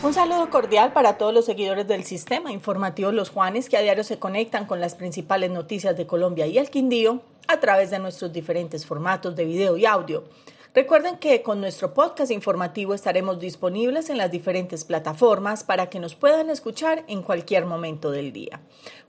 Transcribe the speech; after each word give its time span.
Un 0.00 0.14
saludo 0.14 0.48
cordial 0.48 0.92
para 0.92 1.18
todos 1.18 1.34
los 1.34 1.44
seguidores 1.44 1.88
del 1.88 2.04
sistema 2.04 2.52
informativo 2.52 3.10
Los 3.10 3.30
Juanes 3.30 3.68
que 3.68 3.76
a 3.76 3.80
diario 3.80 4.04
se 4.04 4.20
conectan 4.20 4.64
con 4.64 4.80
las 4.80 4.94
principales 4.94 5.50
noticias 5.50 5.96
de 5.96 6.06
Colombia 6.06 6.46
y 6.46 6.56
el 6.56 6.70
Quindío 6.70 7.20
a 7.48 7.58
través 7.58 7.90
de 7.90 7.98
nuestros 7.98 8.32
diferentes 8.32 8.86
formatos 8.86 9.34
de 9.34 9.44
video 9.44 9.76
y 9.76 9.86
audio. 9.86 10.22
Recuerden 10.72 11.16
que 11.16 11.42
con 11.42 11.60
nuestro 11.60 11.94
podcast 11.94 12.30
informativo 12.30 12.94
estaremos 12.94 13.40
disponibles 13.40 14.08
en 14.08 14.18
las 14.18 14.30
diferentes 14.30 14.84
plataformas 14.84 15.64
para 15.64 15.90
que 15.90 15.98
nos 15.98 16.14
puedan 16.14 16.48
escuchar 16.48 17.02
en 17.08 17.22
cualquier 17.22 17.66
momento 17.66 18.12
del 18.12 18.32
día. 18.32 18.60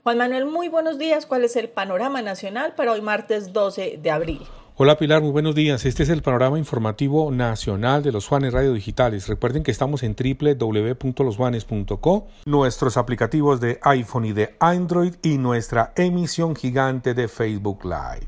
Juan 0.02 0.18
Manuel, 0.18 0.46
muy 0.46 0.66
buenos 0.66 0.98
días. 0.98 1.24
¿Cuál 1.24 1.44
es 1.44 1.54
el 1.54 1.68
panorama 1.68 2.20
nacional 2.20 2.74
para 2.74 2.90
hoy 2.90 3.00
martes 3.00 3.52
12 3.52 4.00
de 4.02 4.10
abril? 4.10 4.40
Hola 4.82 4.96
Pilar, 4.96 5.20
muy 5.20 5.30
buenos 5.30 5.54
días. 5.54 5.84
Este 5.84 6.04
es 6.04 6.08
el 6.08 6.22
panorama 6.22 6.58
informativo 6.58 7.30
nacional 7.30 8.02
de 8.02 8.12
los 8.12 8.26
Juanes 8.26 8.54
Radio 8.54 8.72
Digitales. 8.72 9.28
Recuerden 9.28 9.62
que 9.62 9.70
estamos 9.70 10.02
en 10.02 10.16
www.losjuanes.co, 10.16 12.28
nuestros 12.46 12.96
aplicativos 12.96 13.60
de 13.60 13.78
iPhone 13.82 14.24
y 14.24 14.32
de 14.32 14.56
Android 14.58 15.16
y 15.20 15.36
nuestra 15.36 15.92
emisión 15.96 16.56
gigante 16.56 17.12
de 17.12 17.28
Facebook 17.28 17.84
Live. 17.84 18.26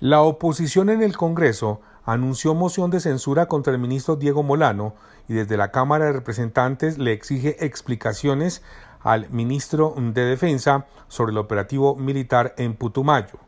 La 0.00 0.20
oposición 0.20 0.90
en 0.90 1.02
el 1.02 1.16
Congreso 1.16 1.80
anunció 2.04 2.54
moción 2.54 2.90
de 2.90 3.00
censura 3.00 3.46
contra 3.46 3.72
el 3.72 3.78
ministro 3.78 4.16
Diego 4.16 4.42
Molano 4.42 4.94
y 5.26 5.32
desde 5.32 5.56
la 5.56 5.70
Cámara 5.70 6.04
de 6.04 6.12
Representantes 6.12 6.98
le 6.98 7.12
exige 7.12 7.64
explicaciones 7.64 8.62
al 9.00 9.30
ministro 9.30 9.94
de 9.96 10.26
Defensa 10.26 10.84
sobre 11.08 11.32
el 11.32 11.38
operativo 11.38 11.96
militar 11.96 12.54
en 12.58 12.74
Putumayo. 12.74 13.38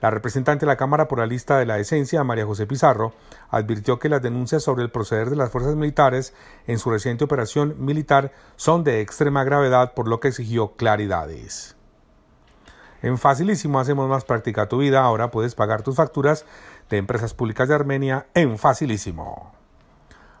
La 0.00 0.10
representante 0.10 0.66
de 0.66 0.70
la 0.70 0.76
Cámara 0.76 1.08
por 1.08 1.18
la 1.18 1.26
lista 1.26 1.58
de 1.58 1.64
la 1.64 1.78
esencia, 1.78 2.22
María 2.22 2.44
José 2.44 2.66
Pizarro, 2.66 3.14
advirtió 3.48 3.98
que 3.98 4.10
las 4.10 4.20
denuncias 4.20 4.62
sobre 4.62 4.84
el 4.84 4.90
proceder 4.90 5.30
de 5.30 5.36
las 5.36 5.50
fuerzas 5.50 5.74
militares 5.74 6.34
en 6.66 6.78
su 6.78 6.90
reciente 6.90 7.24
operación 7.24 7.76
militar 7.78 8.32
son 8.56 8.84
de 8.84 9.00
extrema 9.00 9.44
gravedad, 9.44 9.94
por 9.94 10.06
lo 10.06 10.20
que 10.20 10.28
exigió 10.28 10.72
claridades. 10.76 11.76
En 13.02 13.18
Facilísimo 13.18 13.80
hacemos 13.80 14.08
más 14.08 14.24
práctica 14.24 14.68
tu 14.68 14.78
vida, 14.78 15.02
ahora 15.02 15.30
puedes 15.30 15.54
pagar 15.54 15.82
tus 15.82 15.96
facturas 15.96 16.44
de 16.90 16.98
empresas 16.98 17.34
públicas 17.34 17.68
de 17.68 17.74
Armenia 17.74 18.26
en 18.34 18.58
Facilísimo. 18.58 19.52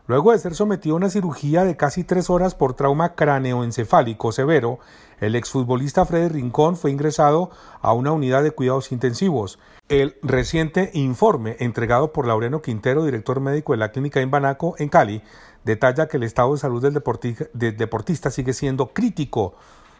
Luego 0.08 0.30
de 0.30 0.38
ser 0.38 0.54
sometido 0.54 0.94
a 0.94 0.98
una 0.98 1.10
cirugía 1.10 1.64
de 1.64 1.76
casi 1.76 2.04
tres 2.04 2.30
horas 2.30 2.54
por 2.54 2.74
trauma 2.74 3.16
cráneoencefálico 3.16 4.30
severo, 4.30 4.78
el 5.20 5.34
exfutbolista 5.34 6.04
Freddy 6.04 6.28
Rincón 6.28 6.76
fue 6.76 6.92
ingresado 6.92 7.50
a 7.80 7.92
una 7.92 8.12
unidad 8.12 8.44
de 8.44 8.52
cuidados 8.52 8.92
intensivos. 8.92 9.58
El 9.88 10.16
reciente 10.22 10.90
informe 10.94 11.56
entregado 11.58 12.12
por 12.12 12.28
Laureano 12.28 12.62
Quintero, 12.62 13.04
director 13.04 13.40
médico 13.40 13.72
de 13.72 13.78
la 13.78 13.90
clínica 13.90 14.20
en 14.20 14.30
Banaco, 14.30 14.76
en 14.78 14.90
Cali, 14.90 15.22
detalla 15.64 16.06
que 16.06 16.18
el 16.18 16.22
estado 16.22 16.52
de 16.52 16.60
salud 16.60 16.80
del 16.80 17.76
deportista 17.76 18.30
sigue 18.30 18.52
siendo 18.52 18.92
crítico. 18.92 19.54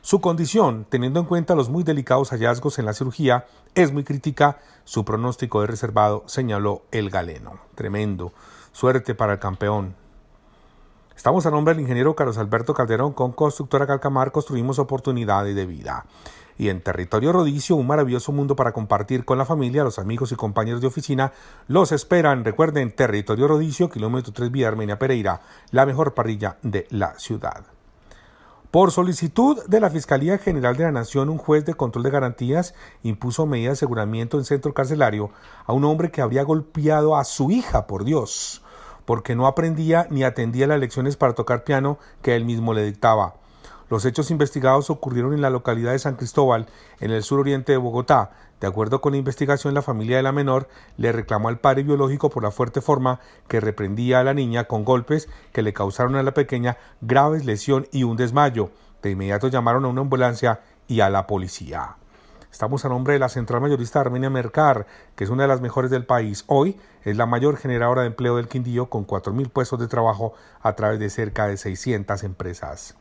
Su 0.06 0.20
condición, 0.20 0.86
teniendo 0.88 1.18
en 1.18 1.26
cuenta 1.26 1.56
los 1.56 1.68
muy 1.68 1.82
delicados 1.82 2.30
hallazgos 2.30 2.78
en 2.78 2.84
la 2.84 2.92
cirugía, 2.92 3.46
es 3.74 3.92
muy 3.92 4.04
crítica. 4.04 4.60
Su 4.84 5.04
pronóstico 5.04 5.64
es 5.64 5.68
reservado, 5.68 6.22
señaló 6.26 6.82
el 6.92 7.10
galeno. 7.10 7.58
Tremendo. 7.74 8.32
Suerte 8.70 9.16
para 9.16 9.32
el 9.32 9.40
campeón. 9.40 9.96
Estamos 11.16 11.44
a 11.44 11.50
nombre 11.50 11.74
del 11.74 11.80
ingeniero 11.80 12.14
Carlos 12.14 12.38
Alberto 12.38 12.72
Calderón 12.72 13.14
con 13.14 13.32
Constructora 13.32 13.88
Calcamar, 13.88 14.30
construimos 14.30 14.78
oportunidades 14.78 15.56
de 15.56 15.66
vida. 15.66 16.06
Y 16.56 16.68
en 16.68 16.82
Territorio 16.82 17.32
Rodicio, 17.32 17.74
un 17.74 17.88
maravilloso 17.88 18.30
mundo 18.30 18.54
para 18.54 18.70
compartir 18.70 19.24
con 19.24 19.38
la 19.38 19.44
familia, 19.44 19.82
los 19.82 19.98
amigos 19.98 20.30
y 20.30 20.36
compañeros 20.36 20.80
de 20.80 20.86
oficina, 20.86 21.32
los 21.66 21.90
esperan. 21.90 22.44
Recuerden, 22.44 22.94
Territorio 22.94 23.48
Rodicio, 23.48 23.90
kilómetro 23.90 24.32
3 24.32 24.52
vía 24.52 24.68
Armenia 24.68 25.00
Pereira, 25.00 25.40
la 25.72 25.84
mejor 25.84 26.14
parrilla 26.14 26.58
de 26.62 26.86
la 26.90 27.18
ciudad. 27.18 27.75
Por 28.76 28.92
solicitud 28.92 29.64
de 29.64 29.80
la 29.80 29.88
Fiscalía 29.88 30.36
General 30.36 30.76
de 30.76 30.84
la 30.84 30.92
Nación, 30.92 31.30
un 31.30 31.38
juez 31.38 31.64
de 31.64 31.72
control 31.72 32.02
de 32.02 32.10
garantías 32.10 32.74
impuso 33.02 33.46
medida 33.46 33.68
de 33.68 33.72
aseguramiento 33.72 34.36
en 34.36 34.44
centro 34.44 34.74
carcelario 34.74 35.30
a 35.64 35.72
un 35.72 35.86
hombre 35.86 36.10
que 36.10 36.20
habría 36.20 36.42
golpeado 36.42 37.16
a 37.16 37.24
su 37.24 37.50
hija, 37.50 37.86
por 37.86 38.04
Dios 38.04 38.62
porque 39.06 39.34
no 39.34 39.46
aprendía 39.46 40.06
ni 40.10 40.24
atendía 40.24 40.66
las 40.66 40.78
lecciones 40.78 41.16
para 41.16 41.32
tocar 41.32 41.64
piano 41.64 41.98
que 42.20 42.36
él 42.36 42.44
mismo 42.44 42.74
le 42.74 42.84
dictaba. 42.84 43.36
Los 43.88 44.04
hechos 44.04 44.32
investigados 44.32 44.90
ocurrieron 44.90 45.32
en 45.32 45.40
la 45.40 45.50
localidad 45.50 45.92
de 45.92 46.00
San 46.00 46.16
Cristóbal, 46.16 46.66
en 46.98 47.12
el 47.12 47.22
suroriente 47.22 47.70
de 47.70 47.78
Bogotá. 47.78 48.32
De 48.60 48.66
acuerdo 48.66 49.00
con 49.00 49.12
la 49.12 49.18
investigación, 49.18 49.74
la 49.74 49.82
familia 49.82 50.16
de 50.16 50.24
la 50.24 50.32
menor 50.32 50.68
le 50.96 51.12
reclamó 51.12 51.48
al 51.48 51.60
padre 51.60 51.84
biológico 51.84 52.28
por 52.28 52.42
la 52.42 52.50
fuerte 52.50 52.80
forma 52.80 53.20
que 53.46 53.60
reprendía 53.60 54.18
a 54.18 54.24
la 54.24 54.34
niña 54.34 54.64
con 54.64 54.84
golpes 54.84 55.28
que 55.52 55.62
le 55.62 55.72
causaron 55.72 56.16
a 56.16 56.24
la 56.24 56.34
pequeña 56.34 56.78
graves 57.00 57.44
lesión 57.44 57.86
y 57.92 58.02
un 58.02 58.16
desmayo. 58.16 58.70
De 59.02 59.10
inmediato 59.10 59.46
llamaron 59.46 59.84
a 59.84 59.88
una 59.88 60.00
ambulancia 60.00 60.62
y 60.88 60.98
a 60.98 61.08
la 61.08 61.28
policía. 61.28 61.96
Estamos 62.50 62.84
a 62.84 62.88
nombre 62.88 63.12
de 63.12 63.20
la 63.20 63.28
Central 63.28 63.60
Mayorista 63.60 64.00
Armenia 64.00 64.30
Mercar, 64.30 64.86
que 65.14 65.22
es 65.22 65.30
una 65.30 65.42
de 65.42 65.48
las 65.48 65.60
mejores 65.60 65.92
del 65.92 66.06
país. 66.06 66.42
Hoy 66.48 66.76
es 67.04 67.16
la 67.16 67.26
mayor 67.26 67.56
generadora 67.56 68.00
de 68.00 68.08
empleo 68.08 68.36
del 68.36 68.48
Quindío 68.48 68.90
con 68.90 69.06
4.000 69.06 69.48
puestos 69.50 69.78
de 69.78 69.86
trabajo 69.86 70.32
a 70.60 70.74
través 70.74 70.98
de 70.98 71.08
cerca 71.08 71.46
de 71.46 71.56
600 71.56 72.24
empresas. 72.24 72.96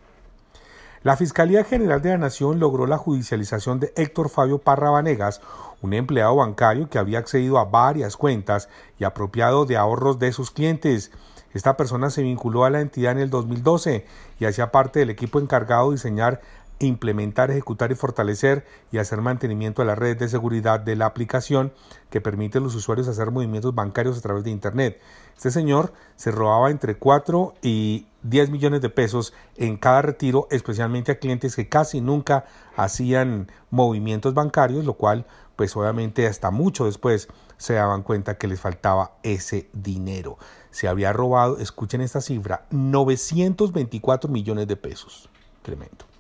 La 1.06 1.16
Fiscalía 1.18 1.64
General 1.64 2.02
de 2.02 2.10
la 2.10 2.18
Nación 2.18 2.60
logró 2.60 2.88
la 2.88 2.98
judicialización 2.98 3.80
de 3.80 3.94
Héctor 3.96 4.28
Fabio 4.28 4.58
Parra 4.58 4.90
Vanegas, 4.90 5.40
un 5.84 5.94
empleado 5.94 6.38
bancario 6.38 6.90
que 6.90 6.98
había 6.98 7.20
accedido 7.20 7.60
a 7.60 7.66
varias 7.66 8.18
cuentas 8.18 8.70
y 8.98 9.04
apropiado 9.04 9.68
de 9.68 9.78
ahorros 9.78 10.18
de 10.18 10.32
sus 10.32 10.50
clientes. 10.50 11.12
Esta 11.54 11.78
persona 11.78 12.10
se 12.10 12.24
vinculó 12.24 12.66
a 12.66 12.72
la 12.72 12.82
entidad 12.82 13.12
en 13.12 13.20
el 13.20 13.30
2012 13.30 14.04
y 14.40 14.46
hacía 14.46 14.72
parte 14.72 14.98
del 14.98 15.12
equipo 15.12 15.40
encargado 15.40 15.92
de 15.92 15.98
diseñar 15.98 16.42
implementar, 16.80 17.52
ejecutar 17.52 17.92
y 17.92 17.96
fortalecer 17.96 18.66
y 18.92 18.98
hacer 18.98 19.22
mantenimiento 19.22 19.82
de 19.82 19.88
la 19.88 19.96
red 19.96 20.18
de 20.18 20.28
seguridad 20.28 20.80
de 20.80 20.96
la 20.96 21.06
aplicación 21.06 21.74
que 22.10 22.22
permite 22.22 22.58
a 22.58 22.62
los 22.62 22.76
usuarios 22.76 23.08
hacer 23.08 23.32
movimientos 23.32 23.74
bancarios 23.74 24.18
a 24.18 24.22
través 24.22 24.44
de 24.44 24.52
Internet. 24.52 25.00
Este 25.36 25.52
señor 25.52 25.94
se 26.16 26.32
robaba 26.32 26.72
entre 26.72 26.96
4 26.96 27.54
y 27.62 28.08
10 28.24 28.50
millones 28.50 28.82
de 28.82 28.90
pesos 28.90 29.34
en 29.56 29.78
cada 29.78 30.02
retiro, 30.02 30.48
especialmente 30.52 31.12
a 31.12 31.20
clientes 31.20 31.56
que 31.56 31.70
casi 31.70 32.02
nunca 32.02 32.46
hacían 32.76 33.52
movimientos 33.70 34.34
bancarios, 34.34 34.86
lo 34.86 34.94
cual 34.96 35.26
pues 35.56 35.76
obviamente 35.78 36.28
hasta 36.28 36.52
mucho 36.52 36.86
después 36.86 37.30
se 37.58 37.76
daban 37.76 38.04
cuenta 38.04 38.38
que 38.38 38.48
les 38.48 38.60
faltaba 38.60 39.14
ese 39.24 39.70
dinero. 39.74 40.38
Se 40.72 40.90
había 40.90 41.14
robado, 41.14 41.60
escuchen 41.60 42.02
esta 42.02 42.20
cifra, 42.20 42.66
924 42.72 44.30
millones 44.30 44.68
de 44.68 44.76
pesos. 44.76 45.30
Tremendo. 45.62 46.15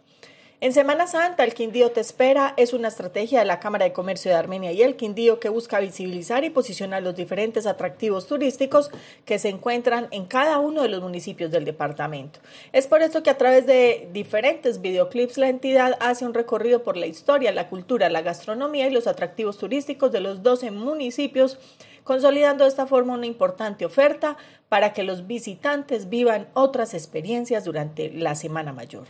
En 0.63 0.73
Semana 0.73 1.07
Santa, 1.07 1.43
el 1.43 1.55
Quindío 1.55 1.91
te 1.91 2.01
espera 2.01 2.53
es 2.55 2.71
una 2.73 2.89
estrategia 2.89 3.39
de 3.39 3.45
la 3.45 3.59
Cámara 3.59 3.85
de 3.85 3.93
Comercio 3.93 4.29
de 4.29 4.37
Armenia 4.37 4.71
y 4.71 4.83
el 4.83 4.95
Quindío 4.95 5.39
que 5.39 5.49
busca 5.49 5.79
visibilizar 5.79 6.43
y 6.43 6.51
posicionar 6.51 7.01
los 7.01 7.15
diferentes 7.15 7.65
atractivos 7.65 8.27
turísticos 8.27 8.91
que 9.25 9.39
se 9.39 9.49
encuentran 9.49 10.07
en 10.11 10.27
cada 10.27 10.59
uno 10.59 10.83
de 10.83 10.89
los 10.89 11.01
municipios 11.01 11.49
del 11.49 11.65
departamento. 11.65 12.41
Es 12.73 12.85
por 12.85 13.01
eso 13.01 13.23
que 13.23 13.31
a 13.31 13.39
través 13.39 13.65
de 13.65 14.07
diferentes 14.13 14.81
videoclips 14.81 15.39
la 15.39 15.49
entidad 15.49 15.97
hace 15.99 16.27
un 16.27 16.35
recorrido 16.35 16.83
por 16.83 16.95
la 16.95 17.07
historia, 17.07 17.51
la 17.51 17.67
cultura, 17.67 18.11
la 18.11 18.21
gastronomía 18.21 18.87
y 18.87 18.93
los 18.93 19.07
atractivos 19.07 19.57
turísticos 19.57 20.11
de 20.11 20.19
los 20.19 20.43
12 20.43 20.69
municipios 20.69 21.57
consolidando 22.03 22.65
de 22.65 22.69
esta 22.69 22.85
forma 22.85 23.15
una 23.15 23.25
importante 23.25 23.83
oferta 23.83 24.37
para 24.69 24.93
que 24.93 25.01
los 25.01 25.25
visitantes 25.25 26.07
vivan 26.07 26.49
otras 26.53 26.93
experiencias 26.93 27.65
durante 27.65 28.11
la 28.11 28.35
Semana 28.35 28.73
Mayor. 28.73 29.07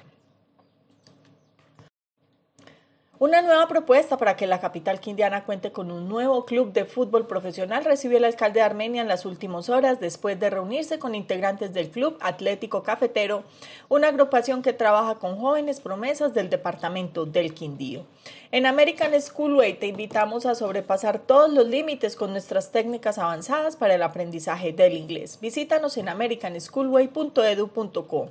Una 3.22 3.42
nueva 3.44 3.68
propuesta 3.68 4.18
para 4.18 4.36
que 4.36 4.48
la 4.48 4.60
capital 4.60 5.00
quindiana 5.00 5.44
cuente 5.44 5.72
con 5.72 5.92
un 5.92 6.10
nuevo 6.10 6.44
club 6.44 6.74
de 6.74 6.86
fútbol 6.86 7.28
profesional 7.28 7.86
recibió 7.86 8.18
el 8.18 8.24
alcalde 8.24 8.62
de 8.62 8.66
Armenia 8.66 9.04
en 9.04 9.08
las 9.08 9.28
últimas 9.28 9.70
horas 9.70 10.00
después 10.00 10.40
de 10.40 10.50
reunirse 10.50 10.98
con 10.98 11.14
integrantes 11.14 11.72
del 11.72 11.92
Club 11.92 12.18
Atlético 12.20 12.82
Cafetero, 12.82 13.44
una 13.90 14.08
agrupación 14.08 14.64
que 14.64 14.74
trabaja 14.74 15.20
con 15.20 15.38
jóvenes 15.38 15.82
promesas 15.82 16.34
del 16.34 16.50
departamento 16.50 17.28
del 17.28 17.54
Quindío. 17.54 18.08
En 18.52 18.66
American 18.66 19.14
Schoolway 19.22 19.78
te 19.78 19.86
invitamos 19.86 20.48
a 20.48 20.56
sobrepasar 20.56 21.20
todos 21.20 21.54
los 21.54 21.68
límites 21.68 22.16
con 22.16 22.32
nuestras 22.32 22.72
técnicas 22.72 23.20
avanzadas 23.20 23.76
para 23.76 23.94
el 23.94 24.02
aprendizaje 24.02 24.74
del 24.74 24.98
inglés. 24.98 25.38
Visítanos 25.40 25.96
en 25.98 26.10
americanschoolway.edu.co. 26.10 28.30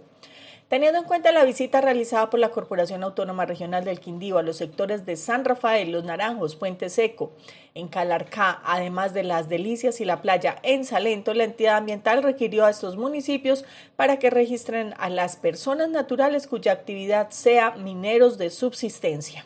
Teniendo 0.71 1.01
en 1.01 1.05
cuenta 1.05 1.33
la 1.33 1.45
visita 1.45 1.81
realizada 1.81 2.31
por 2.31 2.39
la 2.39 2.51
Corporación 2.53 3.03
Autónoma 3.03 3.45
Regional 3.45 3.85
del 3.85 3.99
Quindío 3.99 4.39
a 4.39 4.45
los 4.45 4.57
sectores 4.57 5.05
de 5.05 5.17
San 5.17 5.45
Rafael, 5.45 5.91
Los 5.91 6.05
Naranjos, 6.05 6.55
Puente 6.55 6.91
Seco, 6.91 7.33
en 7.75 7.89
Calarcá, 7.89 8.61
además 8.65 9.13
de 9.13 9.25
Las 9.25 9.49
Delicias 9.49 10.01
y 10.01 10.05
la 10.05 10.23
playa 10.23 10.61
en 10.63 10.85
Salento, 10.85 11.35
la 11.35 11.43
entidad 11.43 11.79
ambiental 11.79 12.23
requirió 12.23 12.65
a 12.67 12.71
estos 12.71 12.97
municipios 12.97 13.65
para 13.97 14.21
que 14.21 14.31
registren 14.31 14.95
a 14.99 15.11
las 15.11 15.35
personas 15.35 15.89
naturales 15.89 16.47
cuya 16.47 16.71
actividad 16.71 17.31
sea 17.31 17.73
mineros 17.73 18.39
de 18.39 18.51
subsistencia. 18.51 19.45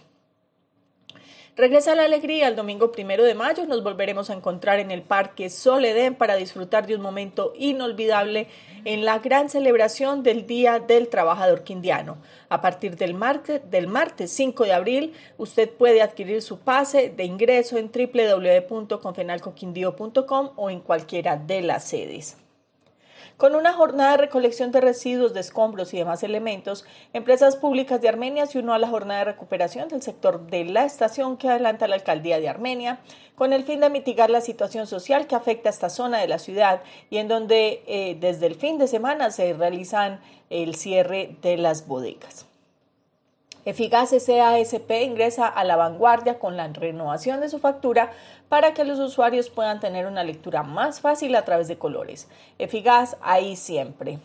Regresa 1.56 1.94
la 1.94 2.02
alegría 2.02 2.48
el 2.48 2.56
domingo 2.56 2.90
primero 2.90 3.22
de 3.22 3.36
mayo. 3.36 3.64
Nos 3.66 3.84
volveremos 3.84 4.28
a 4.28 4.34
encontrar 4.34 4.80
en 4.80 4.90
el 4.90 5.02
Parque 5.02 5.50
Soledén 5.50 6.16
para 6.16 6.34
disfrutar 6.34 6.88
de 6.88 6.96
un 6.96 7.00
momento 7.00 7.52
inolvidable 7.56 8.48
en 8.84 9.04
la 9.04 9.20
gran 9.20 9.48
celebración 9.48 10.24
del 10.24 10.48
Día 10.48 10.80
del 10.80 11.06
Trabajador 11.06 11.62
Quindiano. 11.62 12.16
A 12.48 12.60
partir 12.60 12.96
del 12.96 13.14
martes, 13.14 13.60
del 13.70 13.86
martes 13.86 14.32
5 14.32 14.64
de 14.64 14.72
abril, 14.72 15.12
usted 15.38 15.70
puede 15.70 16.02
adquirir 16.02 16.42
su 16.42 16.58
pase 16.58 17.10
de 17.10 17.22
ingreso 17.22 17.78
en 17.78 17.88
www.confenalcoquindío.com 17.88 20.50
o 20.56 20.70
en 20.70 20.80
cualquiera 20.80 21.36
de 21.36 21.62
las 21.62 21.84
sedes. 21.84 22.36
Con 23.36 23.56
una 23.56 23.72
jornada 23.72 24.12
de 24.12 24.18
recolección 24.18 24.70
de 24.70 24.80
residuos, 24.80 25.34
de 25.34 25.40
escombros 25.40 25.92
y 25.92 25.98
demás 25.98 26.22
elementos, 26.22 26.84
Empresas 27.12 27.56
Públicas 27.56 28.00
de 28.00 28.08
Armenia 28.08 28.46
se 28.46 28.60
unió 28.60 28.74
a 28.74 28.78
la 28.78 28.86
jornada 28.86 29.20
de 29.20 29.32
recuperación 29.32 29.88
del 29.88 30.02
sector 30.02 30.46
de 30.46 30.64
la 30.64 30.84
estación 30.84 31.36
que 31.36 31.48
adelanta 31.48 31.88
la 31.88 31.96
alcaldía 31.96 32.38
de 32.38 32.48
Armenia, 32.48 33.00
con 33.34 33.52
el 33.52 33.64
fin 33.64 33.80
de 33.80 33.90
mitigar 33.90 34.30
la 34.30 34.40
situación 34.40 34.86
social 34.86 35.26
que 35.26 35.34
afecta 35.34 35.68
a 35.68 35.72
esta 35.72 35.90
zona 35.90 36.18
de 36.20 36.28
la 36.28 36.38
ciudad 36.38 36.82
y 37.10 37.16
en 37.16 37.26
donde 37.26 37.82
eh, 37.88 38.16
desde 38.20 38.46
el 38.46 38.54
fin 38.54 38.78
de 38.78 38.86
semana 38.86 39.32
se 39.32 39.52
realizan 39.52 40.20
el 40.48 40.76
cierre 40.76 41.36
de 41.42 41.56
las 41.56 41.88
bodegas. 41.88 42.46
Eficaz 43.64 44.10
SASP 44.10 44.90
ingresa 45.02 45.46
a 45.46 45.64
la 45.64 45.76
vanguardia 45.76 46.38
con 46.38 46.56
la 46.56 46.68
renovación 46.68 47.40
de 47.40 47.48
su 47.48 47.58
factura 47.58 48.12
para 48.50 48.74
que 48.74 48.84
los 48.84 48.98
usuarios 48.98 49.48
puedan 49.48 49.80
tener 49.80 50.06
una 50.06 50.22
lectura 50.22 50.62
más 50.62 51.00
fácil 51.00 51.34
a 51.34 51.44
través 51.44 51.66
de 51.68 51.78
colores. 51.78 52.28
Eficaz 52.58 53.16
ahí 53.22 53.56
siempre. 53.56 54.18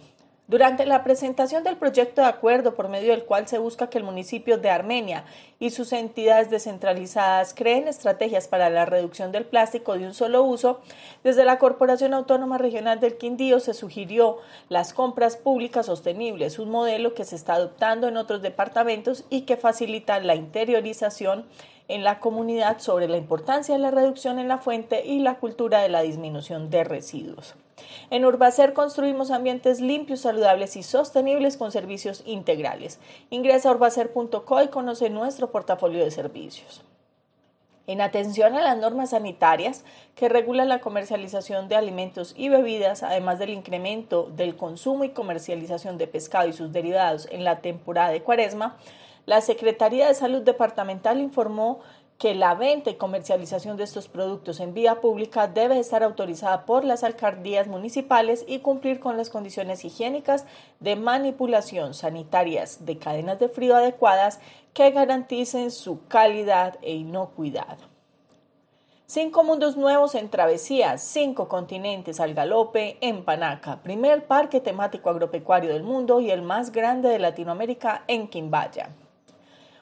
Durante 0.50 0.88
la 0.88 1.04
presentación 1.04 1.64
del 1.64 1.78
proyecto 1.78 2.22
de 2.22 2.28
acuerdo 2.28 2.74
por 2.74 2.90
medio 2.90 3.12
del 3.12 3.26
cual 3.26 3.48
se 3.48 3.60
busca 3.60 3.92
que 3.92 4.00
el 4.00 4.04
municipio 4.04 4.58
de 4.58 4.72
Armenia 4.72 5.24
y 5.60 5.70
sus 5.70 5.94
entidades 5.94 6.50
descentralizadas 6.50 7.54
creen 7.54 7.88
estrategias 7.88 8.48
para 8.48 8.72
la 8.72 8.86
reducción 8.86 9.32
del 9.32 9.46
plástico 9.46 9.96
de 9.96 10.08
un 10.08 10.16
solo 10.16 10.42
uso, 10.42 10.82
desde 11.24 11.46
la 11.46 11.60
Corporación 11.60 12.16
Autónoma 12.16 12.58
Regional 12.58 13.00
del 13.00 13.20
Quindío 13.20 13.60
se 13.60 13.76
sugirió 13.76 14.40
las 14.70 14.92
compras 14.92 15.38
públicas 15.38 15.86
sostenibles, 15.86 16.58
un 16.58 16.72
modelo 16.72 17.14
que 17.14 17.26
se 17.26 17.36
está 17.36 17.54
adoptando 17.54 18.08
en 18.08 18.18
otros 18.18 18.42
departamentos 18.42 19.26
y 19.30 19.42
que 19.42 19.56
facilita 19.56 20.20
la 20.20 20.34
interiorización 20.34 21.46
en 21.90 22.04
la 22.04 22.20
comunidad 22.20 22.80
sobre 22.80 23.08
la 23.08 23.18
importancia 23.18 23.76
de 23.76 23.82
la 23.82 23.92
reducción 23.92 24.40
en 24.40 24.48
la 24.48 24.58
fuente 24.58 25.06
y 25.06 25.20
la 25.20 25.36
cultura 25.36 25.82
de 25.82 25.90
la 25.90 26.02
disminución 26.02 26.72
de 26.72 26.86
residuos. 26.86 27.54
En 28.10 28.26
Urbacer 28.26 28.74
construimos 28.74 29.32
ambientes 29.32 29.82
limpios, 29.82 30.22
saludables 30.22 30.76
y 30.76 30.84
sostenibles 30.84 31.58
con 31.58 31.72
servicios 31.72 32.24
integrales. 32.26 33.00
Ingresa 33.30 33.70
a 33.70 33.74
urbacer.co 33.74 34.64
y 34.64 34.68
conoce 34.68 35.10
nuestro 35.10 35.52
portafolio 35.52 36.04
de 36.04 36.12
servicios. 36.12 36.84
En 37.90 38.02
atención 38.02 38.56
a 38.56 38.62
las 38.62 38.78
normas 38.78 39.10
sanitarias 39.10 39.84
que 40.14 40.30
regulan 40.30 40.70
la 40.70 40.80
comercialización 40.80 41.70
de 41.70 41.76
alimentos 41.76 42.36
y 42.38 42.48
bebidas, 42.48 43.02
además 43.02 43.40
del 43.40 43.50
incremento 43.50 44.30
del 44.36 44.56
consumo 44.56 45.06
y 45.06 45.10
comercialización 45.10 45.98
de 45.98 46.06
pescado 46.06 46.48
y 46.48 46.54
sus 46.54 46.72
derivados 46.72 47.28
en 47.32 47.44
la 47.44 47.62
temporada 47.62 48.12
de 48.12 48.22
cuaresma, 48.22 48.78
la 49.26 49.42
Secretaría 49.42 50.08
de 50.08 50.14
Salud 50.14 50.42
Departamental 50.42 51.20
informó 51.20 51.80
que 52.20 52.36
la 52.36 52.54
venta 52.54 52.90
y 52.90 52.96
comercialización 52.96 53.78
de 53.78 53.86
estos 53.86 54.10
productos 54.10 54.60
en 54.60 54.74
vía 54.74 55.00
pública 55.00 55.48
debe 55.48 55.80
estar 55.80 56.04
autorizada 56.04 56.66
por 56.66 56.84
las 56.84 57.06
alcaldías 57.06 57.68
municipales 57.68 58.44
y 58.46 58.60
cumplir 58.60 59.00
con 59.00 59.16
las 59.16 59.30
condiciones 59.30 59.86
higiénicas 59.86 60.46
de 60.82 60.98
manipulación 60.98 61.94
sanitarias 61.94 62.86
de 62.86 62.98
cadenas 62.98 63.40
de 63.40 63.48
frío 63.48 63.78
adecuadas 63.78 64.42
que 64.74 64.92
garanticen 64.92 65.72
su 65.72 66.06
calidad 66.08 66.78
e 66.82 66.94
inocuidad. 66.94 67.78
Cinco 69.06 69.46
mundos 69.46 69.78
nuevos 69.78 70.14
en 70.14 70.30
travesía, 70.30 70.98
cinco 70.98 71.48
continentes 71.48 72.20
al 72.20 72.34
galope 72.34 72.98
en 73.00 73.24
Panaca, 73.24 73.82
primer 73.82 74.28
parque 74.28 74.60
temático 74.60 75.10
agropecuario 75.10 75.72
del 75.72 75.84
mundo 75.84 76.20
y 76.20 76.32
el 76.32 76.42
más 76.42 76.74
grande 76.74 77.08
de 77.08 77.18
Latinoamérica 77.18 78.04
en 78.08 78.28
Quimbaya. 78.28 78.90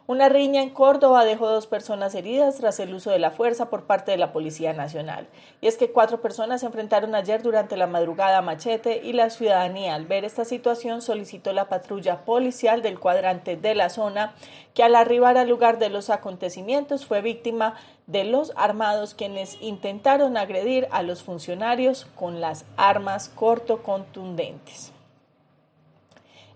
Una 0.09 0.30
riña 0.30 0.62
en 0.62 0.69
Córdoba 0.69 1.25
dejó 1.25 1.50
dos 1.50 1.68
personas 1.68 2.15
heridas 2.15 2.56
tras 2.56 2.80
el 2.80 2.94
uso 2.94 3.12
de 3.12 3.19
la 3.19 3.30
fuerza 3.30 3.69
por 3.69 3.83
parte 3.83 4.12
de 4.12 4.18
la 4.18 4.31
Policía 4.31 4.71
Nacional. 4.71 5.27
Y 5.59 5.68
es 5.68 5.75
que 5.75 5.92
cuatro 5.92 6.21
personas 6.21 6.62
se 6.62 6.65
enfrentaron 6.65 7.13
ayer 7.13 7.44
durante 7.44 7.75
la 7.75 7.88
madrugada 7.88 8.38
a 8.38 8.42
machete 8.42 9.01
y 9.04 9.12
la 9.12 9.30
ciudadanía 9.30 9.95
al 9.95 10.06
ver 10.06 10.24
esta 10.24 10.45
situación 10.45 11.01
solicitó 11.01 11.51
la 11.51 11.68
patrulla 11.68 12.24
policial 12.24 12.81
del 12.81 13.01
cuadrante 13.01 13.58
de 13.58 13.75
la 13.75 13.89
zona 13.89 14.34
que 14.74 14.81
al 14.81 14.96
arribar 14.96 15.38
al 15.38 15.50
lugar 15.50 15.77
de 15.77 15.89
los 15.89 16.10
acontecimientos 16.10 17.05
fue 17.05 17.20
víctima 17.20 17.75
de 18.05 18.24
los 18.24 18.53
armados 18.55 19.13
quienes 19.13 19.62
intentaron 19.62 20.38
agredir 20.38 20.88
a 20.91 21.03
los 21.03 21.22
funcionarios 21.22 22.08
con 22.15 22.39
las 22.39 22.63
armas 22.77 23.27
corto 23.27 23.84
contundentes. 23.84 24.93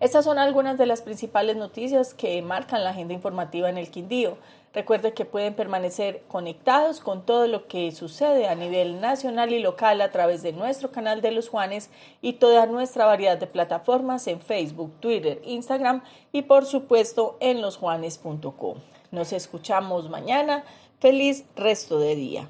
Estas 0.02 0.26
son 0.26 0.40
algunas 0.40 0.80
de 0.80 0.88
las 0.88 1.04
principales 1.04 1.56
noticias 1.58 2.16
que 2.16 2.42
marcan 2.42 2.84
la 2.84 2.90
agenda 2.90 3.14
informativa 3.14 3.70
en 3.70 3.78
el 3.78 3.92
Quindío. 3.92 4.36
Recuerde 4.74 5.14
que 5.14 5.26
pueden 5.26 5.54
permanecer 5.54 6.24
conectados 6.28 7.02
con 7.02 7.24
todo 7.24 7.46
lo 7.46 7.68
que 7.68 7.92
sucede 7.92 8.48
a 8.48 8.56
nivel 8.56 9.00
nacional 9.00 9.54
y 9.54 9.60
local 9.60 10.02
a 10.02 10.10
través 10.10 10.42
de 10.42 10.54
nuestro 10.54 10.92
canal 10.92 11.22
de 11.22 11.30
los 11.30 11.50
Juanes 11.50 11.92
y 12.20 12.34
toda 12.34 12.66
nuestra 12.66 13.06
variedad 13.06 13.38
de 13.38 13.46
plataformas 13.46 14.26
en 14.26 14.42
Facebook, 14.42 14.92
Twitter, 15.02 15.40
Instagram 15.46 16.02
y 16.32 16.42
por 16.42 16.66
supuesto 16.66 17.38
en 17.40 17.62
losjuanes.com. 17.62 18.80
Nos 19.12 19.34
escuchamos 19.34 20.10
mañana. 20.10 20.64
Feliz 21.00 21.46
resto 21.56 22.00
de 22.00 22.16
día. 22.16 22.50